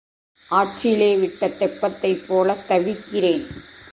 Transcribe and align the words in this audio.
ஆற்றிலே 0.49 1.19
விட்ட 1.19 1.47
தெப்பத்தைப் 1.47 2.23
போலத் 2.27 2.67
தவிக்கிறேன். 2.67 3.45